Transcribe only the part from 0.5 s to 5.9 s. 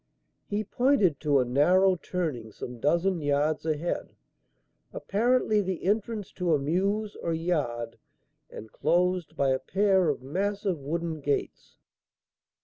pointed to a narrow turning some dozen yards ahead, apparently the